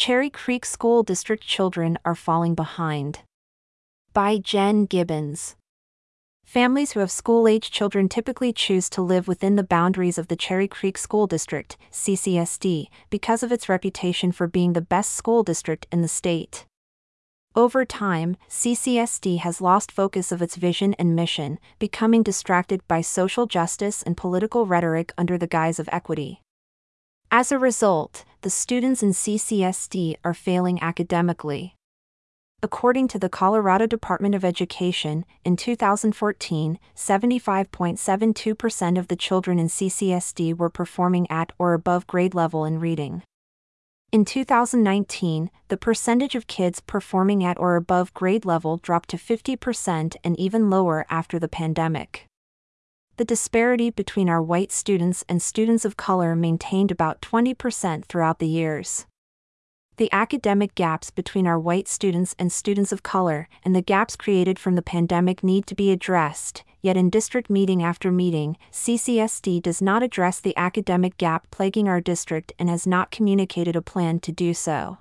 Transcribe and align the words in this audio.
Cherry 0.00 0.30
Creek 0.30 0.64
School 0.64 1.02
District 1.02 1.46
Children 1.46 1.98
Are 2.06 2.14
Falling 2.14 2.54
Behind. 2.54 3.18
By 4.14 4.38
Jen 4.38 4.86
Gibbons. 4.86 5.56
Families 6.42 6.92
who 6.92 7.00
have 7.00 7.10
school 7.10 7.46
age 7.46 7.70
children 7.70 8.08
typically 8.08 8.50
choose 8.50 8.88
to 8.88 9.02
live 9.02 9.28
within 9.28 9.56
the 9.56 9.62
boundaries 9.62 10.16
of 10.16 10.28
the 10.28 10.36
Cherry 10.36 10.66
Creek 10.66 10.96
School 10.96 11.26
District, 11.26 11.76
CCSD, 11.92 12.86
because 13.10 13.42
of 13.42 13.52
its 13.52 13.68
reputation 13.68 14.32
for 14.32 14.46
being 14.46 14.72
the 14.72 14.80
best 14.80 15.12
school 15.12 15.42
district 15.42 15.86
in 15.92 16.00
the 16.00 16.08
state. 16.08 16.64
Over 17.54 17.84
time, 17.84 18.38
CCSD 18.48 19.40
has 19.40 19.60
lost 19.60 19.92
focus 19.92 20.32
of 20.32 20.40
its 20.40 20.56
vision 20.56 20.94
and 20.94 21.14
mission, 21.14 21.58
becoming 21.78 22.22
distracted 22.22 22.80
by 22.88 23.02
social 23.02 23.44
justice 23.44 24.02
and 24.02 24.16
political 24.16 24.64
rhetoric 24.64 25.12
under 25.18 25.36
the 25.36 25.46
guise 25.46 25.78
of 25.78 25.90
equity. 25.92 26.40
As 27.30 27.52
a 27.52 27.58
result, 27.58 28.24
the 28.42 28.50
students 28.50 29.02
in 29.02 29.10
CCSD 29.10 30.16
are 30.24 30.32
failing 30.32 30.82
academically. 30.82 31.74
According 32.62 33.08
to 33.08 33.18
the 33.18 33.28
Colorado 33.28 33.86
Department 33.86 34.34
of 34.34 34.44
Education, 34.44 35.24
in 35.44 35.56
2014, 35.56 36.78
75.72% 36.96 38.98
of 38.98 39.08
the 39.08 39.16
children 39.16 39.58
in 39.58 39.66
CCSD 39.66 40.56
were 40.56 40.70
performing 40.70 41.30
at 41.30 41.52
or 41.58 41.74
above 41.74 42.06
grade 42.06 42.34
level 42.34 42.64
in 42.64 42.78
reading. 42.78 43.22
In 44.10 44.24
2019, 44.24 45.50
the 45.68 45.76
percentage 45.76 46.34
of 46.34 46.46
kids 46.46 46.80
performing 46.80 47.44
at 47.44 47.60
or 47.60 47.76
above 47.76 48.14
grade 48.14 48.44
level 48.44 48.78
dropped 48.78 49.10
to 49.10 49.16
50% 49.16 50.16
and 50.24 50.38
even 50.38 50.70
lower 50.70 51.06
after 51.10 51.38
the 51.38 51.48
pandemic. 51.48 52.29
The 53.20 53.26
disparity 53.26 53.90
between 53.90 54.30
our 54.30 54.42
white 54.42 54.72
students 54.72 55.26
and 55.28 55.42
students 55.42 55.84
of 55.84 55.98
color 55.98 56.34
maintained 56.34 56.90
about 56.90 57.20
20% 57.20 58.06
throughout 58.06 58.38
the 58.38 58.48
years. 58.48 59.04
The 59.98 60.10
academic 60.10 60.74
gaps 60.74 61.10
between 61.10 61.46
our 61.46 61.60
white 61.60 61.86
students 61.86 62.34
and 62.38 62.50
students 62.50 62.92
of 62.92 63.02
color 63.02 63.46
and 63.62 63.76
the 63.76 63.82
gaps 63.82 64.16
created 64.16 64.58
from 64.58 64.74
the 64.74 64.80
pandemic 64.80 65.44
need 65.44 65.66
to 65.66 65.74
be 65.74 65.92
addressed, 65.92 66.64
yet 66.80 66.96
in 66.96 67.10
district 67.10 67.50
meeting 67.50 67.82
after 67.82 68.10
meeting, 68.10 68.56
CCSD 68.72 69.60
does 69.60 69.82
not 69.82 70.02
address 70.02 70.40
the 70.40 70.56
academic 70.56 71.18
gap 71.18 71.46
plaguing 71.50 71.88
our 71.88 72.00
district 72.00 72.54
and 72.58 72.70
has 72.70 72.86
not 72.86 73.10
communicated 73.10 73.76
a 73.76 73.82
plan 73.82 74.18
to 74.20 74.32
do 74.32 74.54
so. 74.54 74.96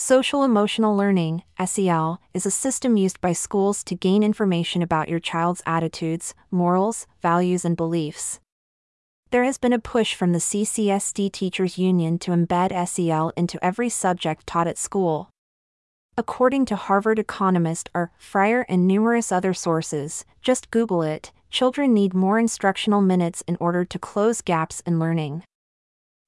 Social 0.00 0.44
Emotional 0.44 0.96
Learning, 0.96 1.42
SEL, 1.66 2.20
is 2.32 2.46
a 2.46 2.52
system 2.52 2.96
used 2.96 3.20
by 3.20 3.32
schools 3.32 3.82
to 3.82 3.96
gain 3.96 4.22
information 4.22 4.80
about 4.80 5.08
your 5.08 5.18
child's 5.18 5.60
attitudes, 5.66 6.36
morals, 6.52 7.08
values, 7.20 7.64
and 7.64 7.76
beliefs. 7.76 8.38
There 9.32 9.42
has 9.42 9.58
been 9.58 9.72
a 9.72 9.80
push 9.80 10.14
from 10.14 10.32
the 10.32 10.38
CCSD 10.38 11.32
Teachers 11.32 11.78
Union 11.78 12.16
to 12.20 12.30
embed 12.30 12.70
SEL 12.86 13.32
into 13.36 13.62
every 13.62 13.88
subject 13.88 14.46
taught 14.46 14.68
at 14.68 14.78
school. 14.78 15.30
According 16.16 16.66
to 16.66 16.76
Harvard 16.76 17.18
economist 17.18 17.90
R. 17.92 18.12
Fryer 18.18 18.64
and 18.68 18.86
numerous 18.86 19.32
other 19.32 19.52
sources, 19.52 20.24
just 20.40 20.70
Google 20.70 21.02
it, 21.02 21.32
children 21.50 21.92
need 21.92 22.14
more 22.14 22.38
instructional 22.38 23.00
minutes 23.00 23.42
in 23.48 23.56
order 23.58 23.84
to 23.86 23.98
close 23.98 24.42
gaps 24.42 24.80
in 24.86 25.00
learning. 25.00 25.42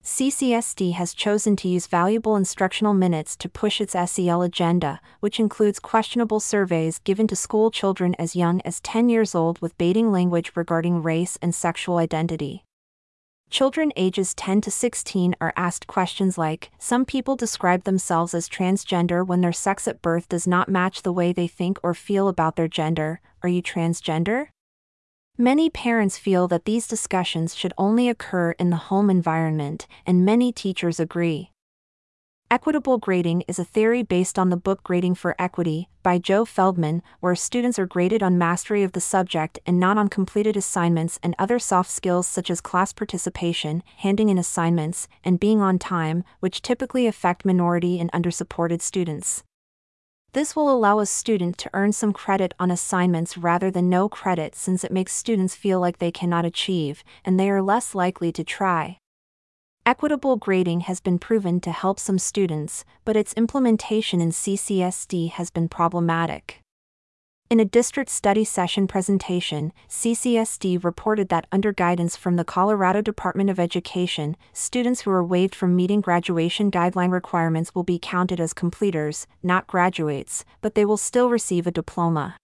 CCSD 0.03 0.95
has 0.95 1.12
chosen 1.12 1.56
to 1.56 1.69
use 1.69 1.87
valuable 1.87 2.34
instructional 2.34 2.95
minutes 2.95 3.37
to 3.37 3.51
push 3.51 3.83
its 3.83 3.95
SEL 4.11 4.41
agenda, 4.41 4.98
which 5.20 5.39
includes 5.39 5.79
questionable 5.79 6.41
surveys 6.41 6.98
given 7.01 7.27
to 7.27 7.37
school 7.37 7.70
children 7.70 8.15
as 8.19 8.34
young 8.34 8.62
as 8.62 8.81
10 8.81 9.11
years 9.11 9.34
old 9.34 9.61
with 9.61 9.77
baiting 9.77 10.11
language 10.11 10.53
regarding 10.55 11.03
race 11.03 11.39
and 11.43 11.55
sexual 11.55 11.98
identity. 11.98 12.65
Children 13.51 13.93
ages 13.95 14.33
10 14.34 14.62
to 14.62 14.71
16 14.71 15.34
are 15.41 15.53
asked 15.55 15.87
questions 15.87 16.39
like 16.39 16.71
Some 16.78 17.05
people 17.05 17.37
describe 17.37 17.84
themselves 17.84 18.33
as 18.33 18.48
transgender 18.48 19.27
when 19.27 19.43
their 19.43 19.53
sex 19.53 19.87
at 19.87 20.01
birth 20.01 20.28
does 20.28 20.47
not 20.47 20.69
match 20.69 21.03
the 21.03 21.12
way 21.12 21.33
they 21.33 21.48
think 21.48 21.78
or 21.83 21.93
feel 21.93 22.28
about 22.28 22.56
their 22.56 22.69
gender. 22.69 23.21
Are 23.43 23.48
you 23.48 23.62
transgender? 23.62 24.48
Many 25.39 25.71
parents 25.71 26.19
feel 26.19 26.49
that 26.49 26.66
these 26.66 26.87
discussions 26.87 27.54
should 27.54 27.72
only 27.78 28.10
occur 28.10 28.50
in 28.59 28.69
the 28.69 28.77
home 28.77 29.09
environment, 29.09 29.87
and 30.04 30.25
many 30.25 30.53
teachers 30.53 31.00
agree. 31.00 31.50
Equitable 32.50 32.99
grading 32.99 33.44
is 33.47 33.59
a 33.59 33.65
theory 33.65 34.03
based 34.03 34.38
on 34.38 34.50
the 34.50 34.56
book 34.56 34.82
Grading 34.82 35.15
for 35.15 35.37
Equity 35.38 35.88
by 36.03 36.19
Joe 36.19 36.44
Feldman, 36.44 37.00
where 37.21 37.37
students 37.37 37.78
are 37.78 37.87
graded 37.87 38.22
on 38.22 38.37
mastery 38.37 38.82
of 38.82 38.91
the 38.91 39.00
subject 39.00 39.60
and 39.65 39.78
not 39.78 39.97
on 39.97 40.09
completed 40.09 40.56
assignments 40.56 41.19
and 41.22 41.37
other 41.38 41.60
soft 41.60 41.91
skills 41.91 42.27
such 42.27 42.50
as 42.50 42.60
class 42.60 42.93
participation, 42.93 43.84
handing 43.99 44.31
in 44.31 44.37
assignments, 44.37 45.06
and 45.25 45.38
being 45.38 45.62
on 45.62 45.78
time, 45.78 46.25
which 46.41 46.60
typically 46.60 47.06
affect 47.06 47.44
minority 47.44 48.00
and 48.00 48.10
undersupported 48.12 48.83
students. 48.83 49.44
This 50.32 50.54
will 50.54 50.72
allow 50.72 51.00
a 51.00 51.06
student 51.06 51.58
to 51.58 51.70
earn 51.74 51.92
some 51.92 52.12
credit 52.12 52.54
on 52.60 52.70
assignments 52.70 53.36
rather 53.36 53.68
than 53.68 53.91
no 53.91 54.08
credit 54.08 54.54
since 54.54 54.84
it 54.84 54.92
makes 54.92 55.12
students 55.12 55.56
feel 55.56 55.80
like 55.80 55.98
they 55.98 56.12
cannot 56.12 56.44
achieve, 56.44 57.02
and 57.24 57.38
they 57.38 57.50
are 57.50 57.60
less 57.60 57.96
likely 57.96 58.30
to 58.32 58.44
try. 58.44 58.98
Equitable 59.84 60.36
grading 60.36 60.80
has 60.82 61.00
been 61.00 61.18
proven 61.18 61.58
to 61.60 61.72
help 61.72 61.98
some 61.98 62.18
students, 62.18 62.84
but 63.04 63.16
its 63.16 63.32
implementation 63.32 64.20
in 64.20 64.30
CCSD 64.30 65.30
has 65.32 65.50
been 65.50 65.68
problematic. 65.68 66.60
In 67.50 67.59
a 67.59 67.65
district 67.65 68.11
study 68.11 68.44
session 68.44 68.87
presentation, 68.87 69.72
CCSD 69.88 70.84
reported 70.84 71.31
that 71.31 71.49
under 71.50 71.72
guidance 71.72 72.15
from 72.15 72.37
the 72.37 72.44
Colorado 72.44 73.03
Department 73.03 73.50
of 73.50 73.59
Education, 73.59 74.37
students 74.53 75.00
who 75.00 75.11
are 75.11 75.25
waived 75.25 75.56
from 75.56 75.75
meeting 75.75 76.00
graduation 76.00 76.71
guideline 76.71 77.10
requirements 77.10 77.75
will 77.75 77.83
be 77.83 77.99
counted 78.00 78.39
as 78.39 78.53
completers, 78.53 79.27
not 79.43 79.66
graduates, 79.66 80.44
but 80.60 80.77
they 80.77 80.84
will 80.84 80.97
still 80.97 81.28
receive 81.28 81.66
a 81.66 81.72
diploma. 81.72 82.37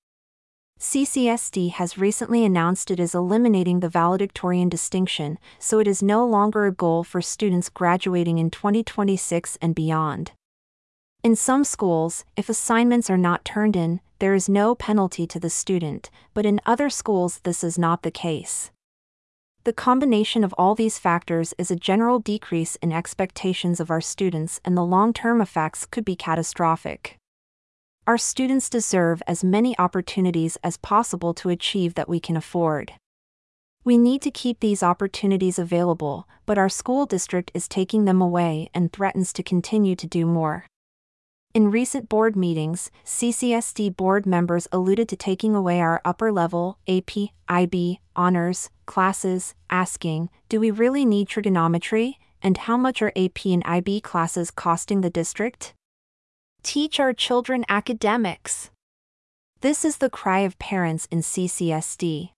CCSD 0.80 1.70
has 1.70 1.96
recently 1.96 2.44
announced 2.44 2.90
it 2.90 2.98
is 2.98 3.14
eliminating 3.14 3.78
the 3.78 3.88
valedictorian 3.88 4.68
distinction, 4.68 5.38
so 5.60 5.78
it 5.78 5.86
is 5.86 6.02
no 6.02 6.26
longer 6.26 6.66
a 6.66 6.72
goal 6.72 7.04
for 7.04 7.22
students 7.22 7.68
graduating 7.68 8.38
in 8.38 8.50
2026 8.50 9.56
and 9.62 9.72
beyond. 9.72 10.32
In 11.22 11.36
some 11.36 11.62
schools, 11.62 12.24
if 12.36 12.48
assignments 12.48 13.08
are 13.08 13.16
not 13.16 13.44
turned 13.44 13.76
in, 13.76 14.00
there 14.18 14.34
is 14.34 14.48
no 14.48 14.74
penalty 14.74 15.26
to 15.26 15.38
the 15.38 15.50
student, 15.50 16.10
but 16.34 16.46
in 16.46 16.60
other 16.64 16.88
schools 16.88 17.40
this 17.44 17.62
is 17.62 17.78
not 17.78 18.02
the 18.02 18.10
case. 18.10 18.70
The 19.64 19.72
combination 19.72 20.44
of 20.44 20.54
all 20.56 20.74
these 20.74 20.98
factors 20.98 21.52
is 21.58 21.70
a 21.70 21.76
general 21.76 22.20
decrease 22.20 22.76
in 22.76 22.92
expectations 22.92 23.80
of 23.80 23.90
our 23.90 24.00
students, 24.00 24.60
and 24.64 24.76
the 24.76 24.84
long 24.84 25.12
term 25.12 25.40
effects 25.40 25.84
could 25.84 26.04
be 26.04 26.14
catastrophic. 26.14 27.18
Our 28.06 28.16
students 28.16 28.70
deserve 28.70 29.22
as 29.26 29.42
many 29.42 29.76
opportunities 29.76 30.56
as 30.62 30.76
possible 30.76 31.34
to 31.34 31.48
achieve 31.48 31.94
that 31.94 32.08
we 32.08 32.20
can 32.20 32.36
afford. 32.36 32.92
We 33.82 33.98
need 33.98 34.22
to 34.22 34.30
keep 34.30 34.60
these 34.60 34.84
opportunities 34.84 35.58
available, 35.58 36.28
but 36.46 36.58
our 36.58 36.68
school 36.68 37.04
district 37.04 37.50
is 37.52 37.66
taking 37.66 38.04
them 38.04 38.22
away 38.22 38.70
and 38.72 38.92
threatens 38.92 39.32
to 39.32 39.42
continue 39.42 39.96
to 39.96 40.06
do 40.06 40.26
more. 40.26 40.66
In 41.56 41.70
recent 41.70 42.10
board 42.10 42.36
meetings, 42.36 42.90
CCSD 43.06 43.96
board 43.96 44.26
members 44.26 44.68
alluded 44.72 45.08
to 45.08 45.16
taking 45.16 45.54
away 45.54 45.80
our 45.80 46.02
upper 46.04 46.30
level 46.30 46.76
AP, 46.86 47.30
IB, 47.48 47.98
honors 48.14 48.68
classes, 48.84 49.54
asking, 49.70 50.28
Do 50.50 50.60
we 50.60 50.70
really 50.70 51.06
need 51.06 51.28
trigonometry? 51.28 52.18
And 52.42 52.58
how 52.58 52.76
much 52.76 53.00
are 53.00 53.10
AP 53.16 53.46
and 53.46 53.62
IB 53.64 54.02
classes 54.02 54.50
costing 54.50 55.00
the 55.00 55.08
district? 55.08 55.72
Teach 56.62 57.00
our 57.00 57.14
children 57.14 57.64
academics. 57.70 58.70
This 59.62 59.82
is 59.82 59.96
the 59.96 60.10
cry 60.10 60.40
of 60.40 60.58
parents 60.58 61.08
in 61.10 61.20
CCSD. 61.20 62.32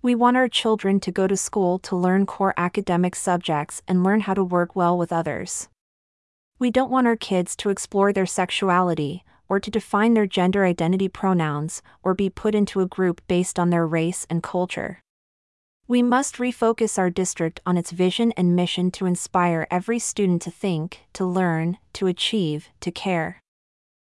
We 0.00 0.14
want 0.14 0.36
our 0.36 0.48
children 0.48 1.00
to 1.00 1.10
go 1.10 1.26
to 1.26 1.36
school 1.36 1.80
to 1.80 1.96
learn 1.96 2.24
core 2.24 2.54
academic 2.56 3.16
subjects 3.16 3.82
and 3.88 4.04
learn 4.04 4.20
how 4.20 4.34
to 4.34 4.44
work 4.44 4.76
well 4.76 4.96
with 4.96 5.12
others. 5.12 5.68
We 6.60 6.72
don't 6.72 6.90
want 6.90 7.06
our 7.06 7.16
kids 7.16 7.54
to 7.56 7.70
explore 7.70 8.12
their 8.12 8.26
sexuality, 8.26 9.24
or 9.48 9.60
to 9.60 9.70
define 9.70 10.14
their 10.14 10.26
gender 10.26 10.64
identity 10.64 11.08
pronouns, 11.08 11.82
or 12.02 12.14
be 12.14 12.28
put 12.28 12.52
into 12.54 12.80
a 12.80 12.86
group 12.86 13.22
based 13.28 13.60
on 13.60 13.70
their 13.70 13.86
race 13.86 14.26
and 14.28 14.42
culture. 14.42 15.00
We 15.86 16.02
must 16.02 16.36
refocus 16.36 16.98
our 16.98 17.10
district 17.10 17.60
on 17.64 17.78
its 17.78 17.92
vision 17.92 18.32
and 18.36 18.56
mission 18.56 18.90
to 18.90 19.06
inspire 19.06 19.68
every 19.70 20.00
student 20.00 20.42
to 20.42 20.50
think, 20.50 21.04
to 21.14 21.24
learn, 21.24 21.78
to 21.94 22.08
achieve, 22.08 22.68
to 22.80 22.90
care. 22.90 23.40